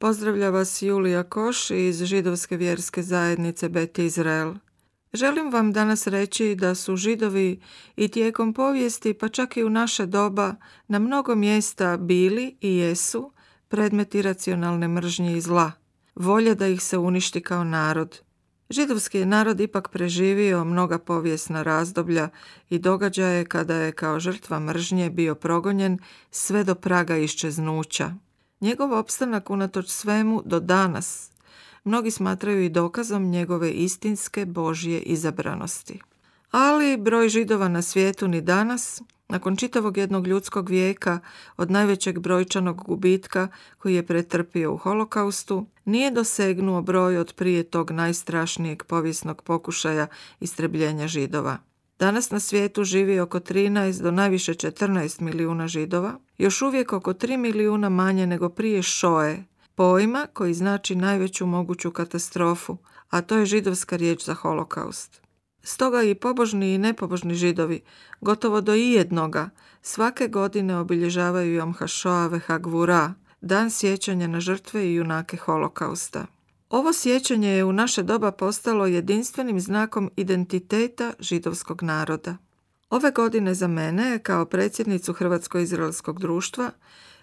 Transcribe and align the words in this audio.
pozdravlja 0.00 0.50
vas 0.50 0.82
Julija 0.82 1.22
Koš 1.22 1.70
iz 1.70 2.04
židovske 2.04 2.56
vjerske 2.56 3.02
zajednice 3.02 3.68
Bet 3.68 3.98
Izrael. 3.98 4.54
Želim 5.12 5.52
vam 5.52 5.72
danas 5.72 6.06
reći 6.06 6.54
da 6.54 6.74
su 6.74 6.96
židovi 6.96 7.60
i 7.96 8.08
tijekom 8.08 8.54
povijesti, 8.54 9.14
pa 9.14 9.28
čak 9.28 9.56
i 9.56 9.64
u 9.64 9.70
naše 9.70 10.06
doba, 10.06 10.54
na 10.88 10.98
mnogo 10.98 11.34
mjesta 11.34 11.96
bili 11.96 12.56
i 12.60 12.76
jesu 12.76 13.32
predmeti 13.68 14.22
racionalne 14.22 14.88
mržnje 14.88 15.36
i 15.36 15.40
zla. 15.40 15.72
Volje 16.14 16.54
da 16.54 16.66
ih 16.66 16.82
se 16.82 16.98
uništi 16.98 17.40
kao 17.40 17.64
narod. 17.64 18.20
Židovski 18.70 19.18
je 19.18 19.26
narod 19.26 19.60
ipak 19.60 19.88
preživio 19.88 20.64
mnoga 20.64 20.98
povijesna 20.98 21.62
razdoblja 21.62 22.28
i 22.70 22.78
događaje 22.78 23.44
kada 23.44 23.74
je 23.74 23.92
kao 23.92 24.20
žrtva 24.20 24.60
mržnje 24.60 25.10
bio 25.10 25.34
progonjen 25.34 25.98
sve 26.30 26.64
do 26.64 26.74
praga 26.74 27.16
iščeznuća. 27.16 28.14
Njegov 28.60 28.92
opstanak 28.92 29.50
unatoč 29.50 29.88
svemu 29.88 30.42
do 30.44 30.60
danas 30.60 31.30
mnogi 31.84 32.10
smatraju 32.10 32.64
i 32.64 32.68
dokazom 32.68 33.30
njegove 33.30 33.72
istinske 33.72 34.46
Božje 34.46 35.00
izabranosti. 35.00 36.00
Ali 36.50 36.96
broj 36.96 37.28
židova 37.28 37.68
na 37.68 37.82
svijetu 37.82 38.28
ni 38.28 38.40
danas, 38.40 39.02
nakon 39.28 39.56
čitavog 39.56 39.96
jednog 39.96 40.26
ljudskog 40.26 40.68
vijeka 40.68 41.20
od 41.56 41.70
najvećeg 41.70 42.18
brojčanog 42.18 42.84
gubitka 42.84 43.48
koji 43.78 43.94
je 43.94 44.06
pretrpio 44.06 44.72
u 44.72 44.76
holokaustu, 44.76 45.66
nije 45.84 46.10
dosegnuo 46.10 46.82
broj 46.82 47.18
od 47.18 47.34
prije 47.34 47.62
tog 47.62 47.90
najstrašnijeg 47.90 48.84
povijesnog 48.84 49.42
pokušaja 49.42 50.06
istrebljenja 50.40 51.08
židova. 51.08 51.69
Danas 52.00 52.30
na 52.30 52.40
svijetu 52.40 52.84
živi 52.84 53.20
oko 53.20 53.40
13 53.40 54.02
do 54.02 54.10
najviše 54.10 54.54
14 54.54 55.20
milijuna 55.20 55.68
židova, 55.68 56.18
još 56.38 56.62
uvijek 56.62 56.92
oko 56.92 57.12
3 57.12 57.36
milijuna 57.36 57.88
manje 57.88 58.26
nego 58.26 58.48
prije 58.48 58.82
šoje, 58.82 59.44
pojma 59.74 60.26
koji 60.32 60.54
znači 60.54 60.94
najveću 60.94 61.46
moguću 61.46 61.90
katastrofu, 61.90 62.76
a 63.10 63.20
to 63.20 63.36
je 63.36 63.46
židovska 63.46 63.96
riječ 63.96 64.24
za 64.24 64.34
holokaust. 64.34 65.20
Stoga 65.62 66.02
i 66.02 66.14
pobožni 66.14 66.74
i 66.74 66.78
nepobožni 66.78 67.34
židovi, 67.34 67.80
gotovo 68.20 68.60
do 68.60 68.74
i 68.74 68.90
jednoga, 68.90 69.50
svake 69.82 70.28
godine 70.28 70.76
obilježavaju 70.76 71.54
Jom 71.54 71.74
Hašoa 71.74 72.38
Hagvura, 72.46 73.14
dan 73.40 73.70
sjećanja 73.70 74.26
na 74.26 74.40
žrtve 74.40 74.86
i 74.86 74.94
junake 74.94 75.36
holokausta. 75.36 76.26
Ovo 76.70 76.92
sjećanje 76.92 77.48
je 77.48 77.64
u 77.64 77.72
naše 77.72 78.02
doba 78.02 78.32
postalo 78.32 78.86
jedinstvenim 78.86 79.60
znakom 79.60 80.10
identiteta 80.16 81.12
židovskog 81.18 81.82
naroda. 81.82 82.36
Ove 82.90 83.10
godine 83.10 83.54
za 83.54 83.66
mene, 83.66 84.18
kao 84.18 84.44
predsjednicu 84.44 85.12
Hrvatsko-izraelskog 85.12 86.20
društva, 86.20 86.70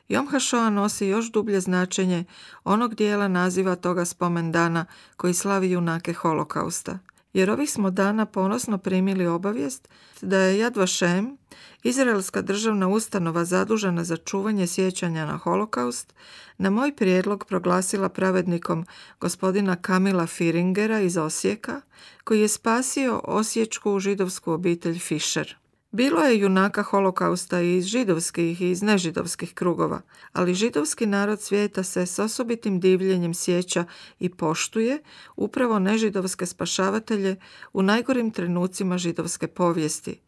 Jom 0.09 0.27
HaShoa 0.27 0.69
nosi 0.69 1.07
još 1.07 1.31
dublje 1.31 1.59
značenje 1.59 2.25
onog 2.63 2.95
dijela 2.95 3.27
naziva 3.27 3.75
toga 3.75 4.05
spomendana 4.05 4.85
koji 5.17 5.33
slavi 5.33 5.71
junake 5.71 6.13
holokausta– 6.13 6.99
jer 7.38 7.52
ovih 7.52 7.71
smo 7.71 7.89
dana 7.89 8.25
ponosno 8.25 8.77
primili 8.77 9.27
obavijest 9.27 9.88
da 10.21 10.37
je 10.37 10.64
Yad 10.64 10.77
Vashem, 10.77 11.37
izraelska 11.83 12.42
državna 12.42 12.87
ustanova 12.87 13.45
zadužena 13.45 14.03
za 14.03 14.17
čuvanje 14.17 14.67
sjećanja 14.67 15.25
na 15.25 15.37
holokaust, 15.37 16.14
na 16.58 16.70
moj 16.70 16.95
prijedlog 16.95 17.45
proglasila 17.45 18.09
pravednikom 18.09 18.86
gospodina 19.20 19.75
Kamila 19.75 20.27
Firingera 20.27 20.99
iz 20.99 21.17
Osijeka, 21.17 21.81
koji 22.23 22.42
je 22.42 22.48
spasio 22.48 23.21
osječku 23.23 23.99
židovsku 23.99 24.52
obitelj 24.52 24.99
Fischer. 24.99 25.55
Bilo 25.97 26.21
je 26.21 26.39
junaka 26.39 26.83
holokausta 26.83 27.61
i 27.61 27.77
iz 27.77 27.85
židovskih 27.85 28.61
i 28.61 28.69
iz 28.69 28.81
nežidovskih 28.81 29.53
krugova, 29.53 30.02
ali 30.33 30.53
židovski 30.53 31.05
narod 31.05 31.41
svijeta 31.41 31.83
se 31.83 32.05
s 32.05 32.19
osobitim 32.19 32.80
divljenjem 32.80 33.33
sjeća 33.33 33.85
i 34.19 34.30
poštuje 34.30 35.03
upravo 35.36 35.80
nežidovske 35.80 36.45
spašavatelje 36.45 37.36
u 37.73 37.81
najgorim 37.81 38.31
trenucima 38.31 38.97
židovske 38.97 39.47
povijesti, 39.47 40.19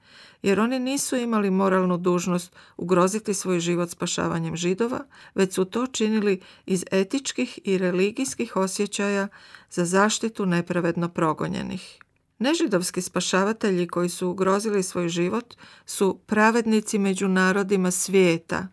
jer 0.42 0.60
oni 0.60 0.80
nisu 0.80 1.16
imali 1.16 1.50
moralnu 1.50 1.98
dužnost 1.98 2.56
ugroziti 2.78 3.34
svoj 3.34 3.60
život 3.60 3.90
spašavanjem 3.90 4.56
židova, 4.56 5.06
već 5.36 5.54
su 5.54 5.66
to 5.66 5.88
činili 5.88 6.42
iz 6.66 6.86
etičkih 6.92 7.60
i 7.64 7.78
religijskih 7.78 8.56
osjećaja 8.56 9.28
za 9.72 9.86
zaštitu 9.86 10.46
nepravedno 10.46 11.10
progonjenih. 11.10 12.00
Nežidovski 12.40 13.02
spašavatelji 13.02 13.88
koji 13.88 14.10
su 14.10 14.30
ugrozili 14.30 14.84
svoj 14.84 15.10
život 15.10 15.56
su 15.86 16.20
pravednici 16.26 17.00
među 17.00 17.28
narodima 17.28 17.92
svijeta, 17.92 18.68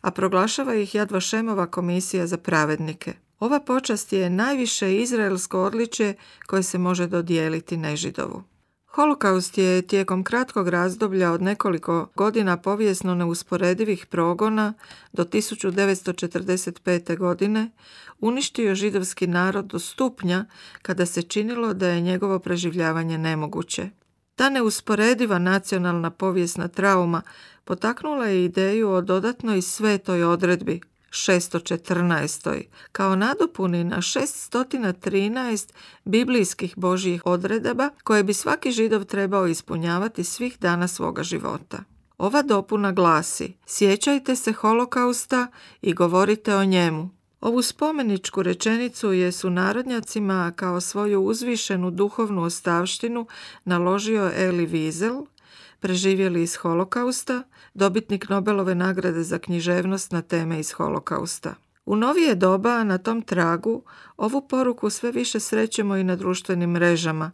a 0.00 0.10
proglašava 0.10 0.74
ih 0.74 0.94
Jadva 0.94 1.20
Šemova 1.20 1.66
komisija 1.66 2.26
za 2.26 2.36
pravednike. 2.36 3.12
Ova 3.40 3.60
počast 3.60 4.12
je 4.12 4.30
najviše 4.30 4.96
izraelsko 4.96 5.62
odličje 5.64 6.14
koje 6.46 6.62
se 6.62 6.78
može 6.78 7.06
dodijeliti 7.06 7.76
nežidovu. 7.76 8.42
Holokaust 8.94 9.58
je 9.58 9.82
tijekom 9.82 10.24
kratkog 10.24 10.68
razdoblja 10.68 11.32
od 11.32 11.42
nekoliko 11.42 12.08
godina 12.14 12.56
povijesno 12.56 13.14
neusporedivih 13.14 14.06
progona 14.06 14.74
do 15.12 15.24
1945. 15.24 17.18
godine 17.18 17.70
uništio 18.20 18.74
židovski 18.74 19.26
narod 19.26 19.64
do 19.64 19.78
stupnja 19.78 20.44
kada 20.82 21.06
se 21.06 21.22
činilo 21.22 21.74
da 21.74 21.88
je 21.88 22.00
njegovo 22.00 22.38
preživljavanje 22.38 23.18
nemoguće. 23.18 23.90
Ta 24.34 24.48
neusporediva 24.50 25.38
nacionalna 25.38 26.10
povijesna 26.10 26.68
trauma 26.68 27.22
potaknula 27.64 28.26
je 28.26 28.44
ideju 28.44 28.90
o 28.90 29.00
dodatnoj 29.00 29.62
svetoj 29.62 30.24
odredbi 30.24 30.80
614. 31.14 32.62
kao 32.92 33.16
nadopuni 33.16 33.84
na 33.84 33.96
613 33.96 35.72
biblijskih 36.04 36.74
božjih 36.76 37.22
odredaba 37.24 37.90
koje 38.04 38.24
bi 38.24 38.34
svaki 38.34 38.72
židov 38.72 39.04
trebao 39.04 39.46
ispunjavati 39.46 40.24
svih 40.24 40.58
dana 40.60 40.88
svoga 40.88 41.22
života. 41.22 41.78
Ova 42.18 42.42
dopuna 42.42 42.92
glasi 42.92 43.52
Sjećajte 43.66 44.36
se 44.36 44.52
holokausta 44.52 45.46
i 45.82 45.94
govorite 45.94 46.54
o 46.56 46.64
njemu. 46.64 47.10
Ovu 47.40 47.62
spomeničku 47.62 48.42
rečenicu 48.42 49.12
je 49.12 49.32
su 49.32 49.50
narodnjacima 49.50 50.52
kao 50.56 50.80
svoju 50.80 51.22
uzvišenu 51.22 51.90
duhovnu 51.90 52.42
ostavštinu 52.42 53.26
naložio 53.64 54.30
Eli 54.36 54.66
Wiesel, 54.66 55.26
preživjeli 55.84 56.42
iz 56.42 56.56
holokausta, 56.56 57.42
dobitnik 57.74 58.28
Nobelove 58.28 58.74
nagrade 58.74 59.22
za 59.22 59.38
književnost 59.38 60.12
na 60.12 60.22
teme 60.22 60.60
iz 60.60 60.72
holokausta. 60.72 61.54
U 61.86 61.96
novije 61.96 62.34
doba 62.34 62.84
na 62.84 62.98
tom 62.98 63.22
tragu 63.22 63.82
ovu 64.16 64.48
poruku 64.48 64.90
sve 64.90 65.12
više 65.12 65.40
srećemo 65.40 65.96
i 65.96 66.04
na 66.04 66.16
društvenim 66.16 66.70
mrežama, 66.70 67.32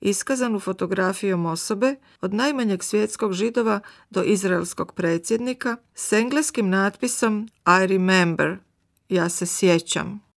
iskazanu 0.00 0.60
fotografijom 0.60 1.46
osobe 1.46 1.96
od 2.20 2.34
najmanjeg 2.34 2.82
svjetskog 2.82 3.32
židova 3.32 3.80
do 4.10 4.22
izraelskog 4.22 4.92
predsjednika 4.92 5.76
s 5.94 6.12
engleskim 6.12 6.68
natpisom 6.68 7.48
I 7.66 7.86
remember, 7.86 8.56
ja 9.08 9.28
se 9.28 9.46
sjećam. 9.46 10.31